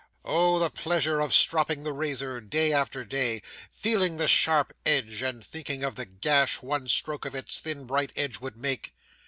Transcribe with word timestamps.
Oh! 0.25 0.57
the 0.57 0.71
pleasure 0.71 1.19
of 1.19 1.31
stropping 1.31 1.83
the 1.83 1.93
razor 1.93 2.41
day 2.41 2.73
after 2.73 3.05
day, 3.05 3.43
feeling 3.69 4.17
the 4.17 4.27
sharp 4.27 4.73
edge, 4.83 5.21
and 5.21 5.45
thinking 5.45 5.83
of 5.83 5.93
the 5.93 6.05
gash 6.07 6.63
one 6.63 6.87
stroke 6.87 7.23
of 7.23 7.35
its 7.35 7.59
thin, 7.59 7.85
bright 7.85 8.11
edge 8.15 8.39
would 8.39 8.57
make! 8.57 8.95